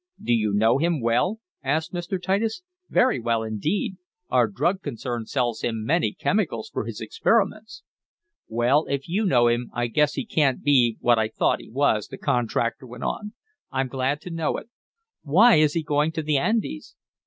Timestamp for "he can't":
10.15-10.63